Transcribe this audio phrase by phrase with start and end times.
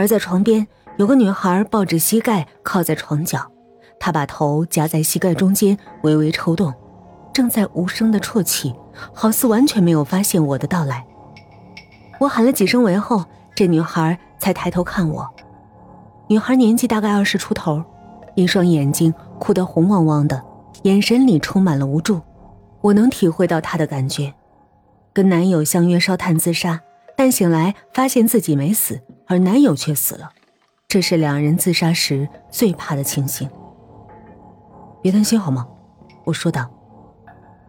[0.00, 3.38] 而在床边有个女孩抱着膝盖靠在床角，
[3.98, 6.72] 她把头夹在膝盖中间，微微抽动，
[7.34, 8.74] 正在无声的啜泣，
[9.12, 11.04] 好似完全没有发现我的到来。
[12.18, 13.22] 我喊了几声“喂”后，
[13.54, 15.28] 这女孩才抬头看我。
[16.28, 17.84] 女孩年纪大概二十出头，
[18.34, 20.42] 一双眼睛哭得红汪汪的，
[20.84, 22.22] 眼神里充满了无助。
[22.80, 24.32] 我能体会到她的感觉，
[25.12, 26.80] 跟男友相约烧炭自杀，
[27.14, 30.32] 但醒来发现自己没死，而男友却死了，
[30.88, 33.48] 这是两人自杀时最怕的情形。
[35.00, 35.68] 别担心好吗？
[36.24, 36.68] 我说道，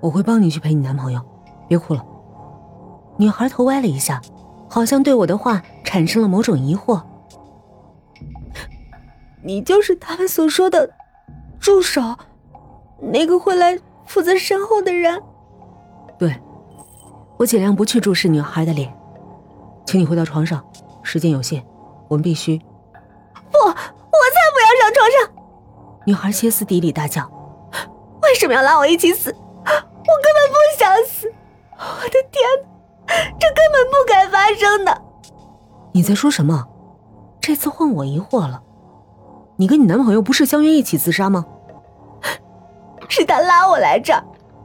[0.00, 1.20] 我会帮你去陪你男朋友，
[1.68, 2.02] 别哭了。
[3.18, 4.22] 女孩头歪了一下，
[4.70, 7.02] 好像对我的话产生了某种疑惑。
[9.42, 10.90] 你就是他们所说的
[11.58, 12.00] 助手，
[13.02, 15.22] 那个会来负责身后的人。
[16.18, 16.34] 对，
[17.36, 18.90] 我尽量不去注视女孩的脸，
[19.84, 20.64] 请你回到床上，
[21.12, 21.66] 时间有限，
[22.06, 22.56] 我们必须。
[23.50, 25.44] 不，我才不要上床上！
[26.06, 27.28] 女孩歇斯底里大叫
[28.22, 29.28] ：“为什么要拉我一起死？
[29.32, 29.74] 我根
[30.36, 31.26] 本不想死！
[31.76, 32.44] 我的天，
[33.40, 35.02] 这根本不该发生的！”
[35.90, 36.64] 你在说什么？
[37.40, 38.62] 这次换我疑惑了。
[39.56, 41.44] 你跟你男朋友不是相约一起自杀吗？
[43.08, 44.22] 是他拉我来这儿，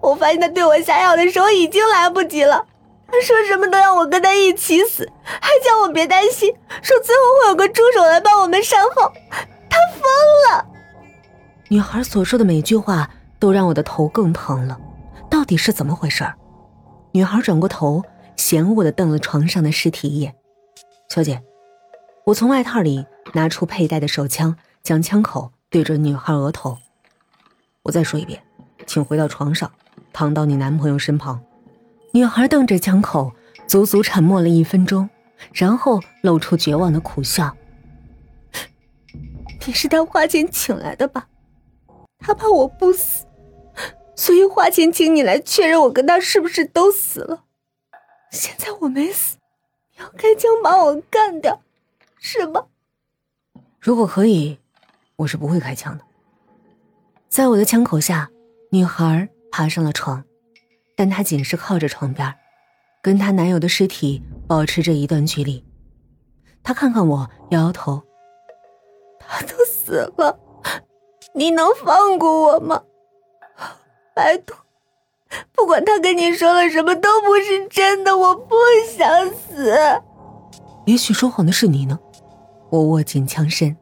[0.00, 2.64] 我发现他对我下药的时候已经来不及了。
[3.08, 9.12] 他说什么都要我跟他一起死，还叫我别担心，说最后会有个助手来帮我们善后。
[9.68, 10.02] 他疯
[10.50, 10.66] 了！
[11.68, 14.78] 女孩所说的每句话都让我的头更疼了。
[15.30, 16.24] 到底是怎么回事？
[17.12, 18.02] 女孩转过头，
[18.36, 20.34] 嫌恶的瞪了床上的尸体一眼。
[21.08, 21.42] 小姐，
[22.24, 24.56] 我从外套里拿出佩戴的手枪。
[24.80, 26.78] 将枪口对准女孩额头。
[27.82, 28.42] 我再说一遍，
[28.86, 29.70] 请回到床上，
[30.14, 31.38] 躺到你男朋友身旁。
[32.12, 33.32] 女孩瞪着枪口，
[33.66, 35.10] 足足沉默了一分钟，
[35.52, 37.56] 然后露出绝望的苦笑。
[39.66, 41.28] 你是他花钱请来的吧？
[42.18, 43.26] 他怕我不死，
[44.16, 47.44] 所以花钱请你来确认我跟他是不是都死了。
[48.30, 49.36] 现在我没死，
[49.96, 51.62] 你要开枪把我干掉，
[52.18, 52.66] 是吗？
[53.80, 54.58] 如果可以。
[55.16, 56.04] 我是不会开枪的。
[57.28, 58.30] 在我的枪口下，
[58.70, 60.22] 女孩爬上了床，
[60.94, 62.32] 但她仅是靠着床边，
[63.02, 65.64] 跟她男友的尸体保持着一段距离。
[66.62, 68.02] 她看看我，摇摇头。
[69.30, 70.38] 他都死了，
[71.34, 72.82] 你能放过我吗？
[74.14, 74.56] 拜托，
[75.52, 78.16] 不管他跟你说了什么，都不是真的。
[78.16, 78.56] 我不
[78.86, 79.74] 想死。
[80.86, 81.98] 也许说谎的是你呢。
[82.70, 83.76] 我握紧枪身。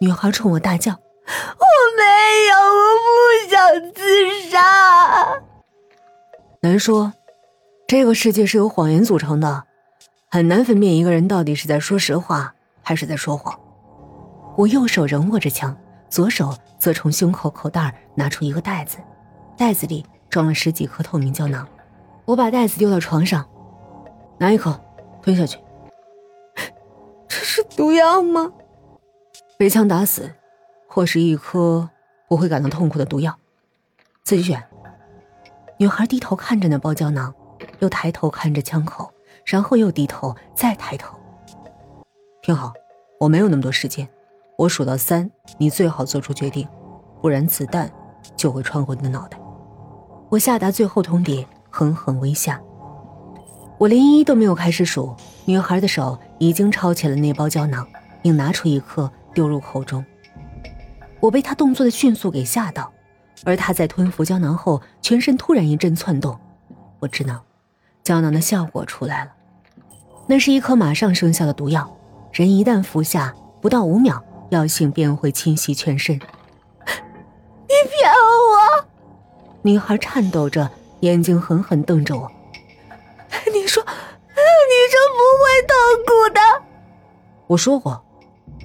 [0.00, 5.42] 女孩冲我大叫：“我没有，我不想自杀。”
[6.62, 7.12] 难说，
[7.90, 9.64] 这个世界是由谎言组成的，
[10.30, 13.58] 很难分辨一个人到底是在说实话还是在说谎。
[14.56, 15.76] 我右手仍握着枪，
[16.08, 18.98] 左手则从胸口口袋拿出一个袋子，
[19.56, 21.66] 袋子里装了十几颗透明胶囊。
[22.26, 23.44] 我把袋子丢到床上，
[24.38, 24.80] 拿一颗
[25.20, 25.58] 吞下去。
[27.26, 28.52] 这是毒药吗？
[29.58, 30.32] 被枪打死，
[30.86, 31.90] 或是一颗
[32.28, 33.36] 不会感到痛苦的毒药，
[34.22, 34.62] 自己选。
[35.78, 37.34] 女孩低头看着那包胶囊，
[37.80, 39.10] 又抬头看着枪口，
[39.44, 41.16] 然后又低头，再抬头。
[42.42, 42.72] 听好，
[43.18, 44.08] 我没有那么多时间，
[44.56, 46.66] 我数到三，你最好做出决定，
[47.20, 47.90] 不然子弹
[48.36, 49.38] 就会穿过你的脑袋。
[50.28, 52.60] 我下达最后通牒，狠狠微下。
[53.78, 57.86] 我连一都没有开始数，女孩的手已经抄起了那包胶囊，
[58.22, 59.10] 并拿出一颗。
[59.32, 60.04] 丢入口中，
[61.20, 62.92] 我被他动作的迅速给吓到，
[63.44, 66.36] 而他在吞服胶囊后，全身突然一阵窜动。
[66.98, 67.40] 我知道，
[68.02, 69.32] 胶囊的效果出来了，
[70.26, 71.96] 那是一颗马上生效的毒药，
[72.32, 76.14] 人一旦服下，不到五秒，药性便会侵袭全身。
[76.86, 78.86] 你骗我！
[79.62, 82.30] 女孩颤抖着，眼睛狠狠瞪着我。
[83.52, 86.40] 你说，你说不会痛苦的。
[87.46, 88.02] 我说过。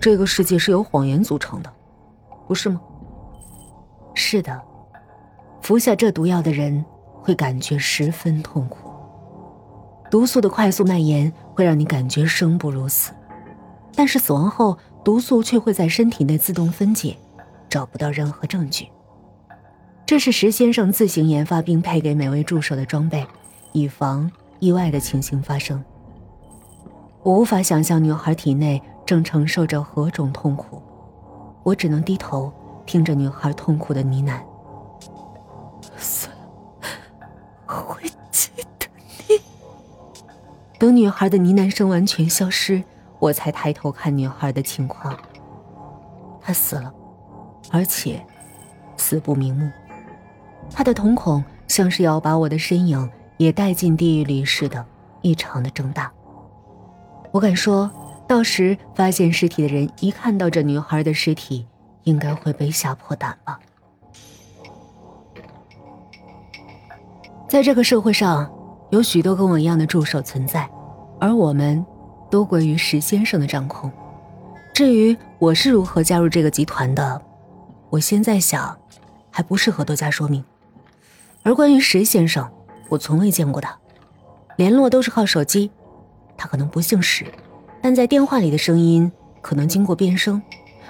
[0.02, 1.74] 这个世界是由谎言组成的，
[2.48, 2.80] 不是吗？
[4.14, 4.62] 是的，
[5.62, 6.86] 服下这毒药的人
[7.24, 8.85] 会感觉十分痛苦。
[10.16, 13.12] 毒素的快速蔓延会让你感觉生不如死，
[13.94, 17.18] 但是死亡后毒素却会在身体内自动分解，
[17.68, 18.88] 找不到任何证据。
[20.06, 23.28] 这是石先生自行研发并配给每位助手的装备，
[23.74, 25.84] 以防意外的情形发生。
[27.22, 28.82] 我无法想象女孩体内。
[29.06, 30.82] 正承受着何种痛苦，
[31.62, 32.52] 我只能低头
[32.86, 34.40] 听着女孩痛苦的呢喃。
[35.98, 36.35] 算
[40.86, 42.84] 等女孩的呢喃声完全消失，
[43.18, 45.18] 我才抬头看女孩的情况。
[46.40, 46.94] 她死了，
[47.72, 48.24] 而且
[48.96, 49.68] 死不瞑目。
[50.70, 54.86] 她的瞳孔像是要把我的身影也带进地狱里似的，
[55.24, 56.12] 异常的睁大。
[57.32, 57.90] 我敢说，
[58.28, 61.66] 到时发现尸体的人一看到这女孩的尸体，
[62.04, 63.60] 应该会被吓破胆吧。
[67.50, 68.48] 在这个社会上，
[68.92, 70.70] 有许多跟我一样的助手存在，
[71.26, 71.84] 而我们
[72.30, 73.92] 都归于石先生的掌控。
[74.72, 77.20] 至于我是如何加入这个集团的，
[77.90, 78.78] 我现在想，
[79.32, 80.46] 还不适合多加说明。
[81.42, 82.48] 而关于石先生，
[82.90, 83.76] 我从未见过他，
[84.56, 85.72] 联络都是靠手机。
[86.38, 87.26] 他可能不姓石，
[87.82, 89.12] 但在电话里的声音
[89.42, 90.40] 可能经过变声。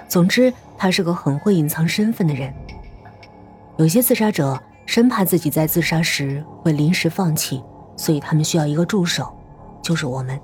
[0.10, 2.54] 总之，他是个很会隐藏身份的人。
[3.78, 4.62] 有些自杀者。
[4.86, 7.64] 生怕自己在自杀时会临时放弃，
[7.98, 9.35] 所以他们需要一个助手，
[9.86, 10.40] 就是我们。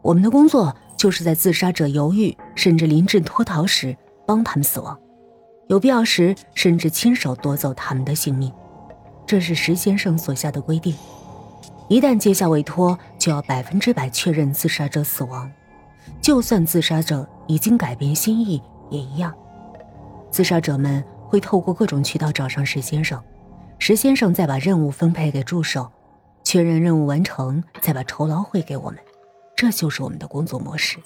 [0.00, 3.94] 我们的工作就是在自杀者犹豫甚至临阵脱逃时
[4.26, 4.98] 帮他们死亡，
[5.68, 8.50] 有必要时甚至亲手夺走他们的性命。
[9.26, 10.94] 这是石先生所下的规定：
[11.86, 15.52] 一旦接下委托，就要百分之百确认自杀者死亡，
[16.22, 19.34] 就算自杀者已经改变心意也一样。
[20.30, 23.22] 自杀者们会透过各种渠道找上石先生。
[23.78, 25.90] 石先生再把任务分配给助手，
[26.46, 29.00] 确认任务完成，再把酬劳汇给我们，
[29.56, 30.96] 这就是我们的工作模式。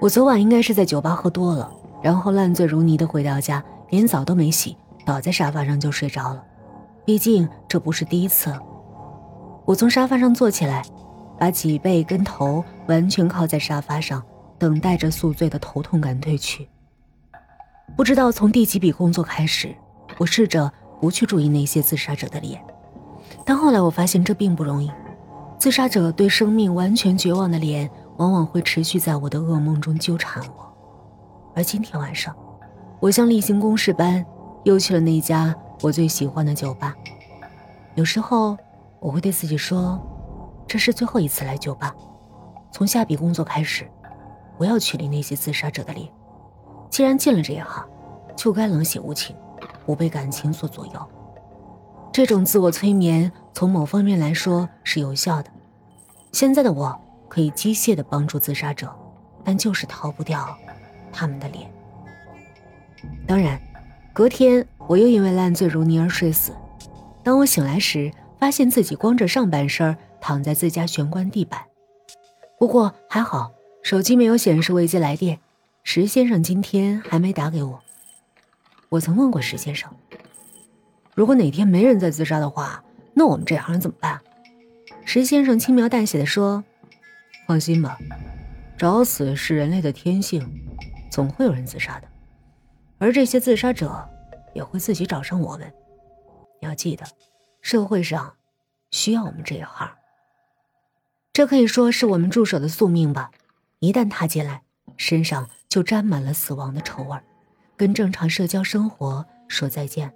[0.00, 1.70] 我昨晚应该是在酒吧喝多了，
[2.02, 6.42] 然后烂醉如泥的回到家，连澡都没洗，倒在沙发上就睡着了。
[7.04, 8.58] 毕竟这不是第一次。
[9.66, 10.82] 我从沙发上坐起来，
[11.38, 14.24] 把脊背跟头完全靠在沙发上，
[14.58, 16.66] 等待着宿醉的头痛感退去。
[17.94, 19.76] 不知道从第几笔工作开始，
[20.16, 20.72] 我试着。
[21.00, 22.58] 不去注意那些自杀者的脸，
[23.44, 24.90] 但后来我发现这并不容易。
[25.58, 30.72] 自杀者对生命完全绝望的脸，往往会持续在我的噩梦中纠缠我。
[31.54, 32.34] 而今天晚上，
[33.00, 34.24] 我像例行公事般
[34.64, 36.94] 又去了那家我最喜欢的酒吧。
[37.94, 38.56] 有时候
[38.98, 40.00] 我会对自己说，
[40.66, 41.94] 这是最后一次来酒吧。
[42.72, 43.88] 从下笔工作开始，
[44.58, 46.08] 我要取离那些自杀者的脸。
[46.90, 47.86] 既然进了这一行，
[48.36, 49.34] 就该冷血无情。
[49.86, 51.08] 不被感情所左右，
[52.14, 55.50] 这种自我催眠从某方面来说是有效的。
[56.30, 56.96] 现在的我
[57.28, 58.88] 可以机械的帮助自杀者，
[59.42, 60.56] 但就是逃不掉
[61.12, 61.68] 他们的脸。
[63.26, 63.60] 当然，
[64.12, 66.52] 隔天我又因为烂醉如泥而睡死。
[67.24, 71.62] 当我醒来时，发现自己光着上半身躺在自家玄关地板。
[72.60, 73.50] 不过还好，
[73.82, 75.40] 手机没有显示未接来电，
[75.82, 77.80] 石先生今天还没打给我。
[78.90, 79.90] 我曾问过石先生
[81.14, 82.82] ：“如果哪天没人再自杀的话，
[83.14, 84.20] 那我们这行怎么办？”
[85.04, 86.64] 石先生轻描淡写的说
[87.46, 87.98] ：“放心吧，
[88.76, 90.48] 找死是人类的天性，
[91.10, 92.08] 总会有人自杀的。
[92.98, 94.08] 而这些自杀者
[94.54, 95.72] 也会自己找上我们。
[96.60, 97.04] 你要记得，
[97.60, 98.34] 社会上
[98.90, 99.90] 需要我们这一行。
[101.32, 103.30] 这可以说是我们助手的宿命吧。
[103.80, 104.62] 一旦他进来，
[104.96, 107.18] 身上就沾满了死亡的臭味。”
[107.76, 110.14] 跟正常社交生活说再见。